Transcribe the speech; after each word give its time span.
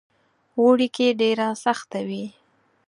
اوړي 0.59 0.87
کې 0.95 1.07
ډېره 1.21 1.47
سخته 1.63 1.99
وي. 2.07 2.25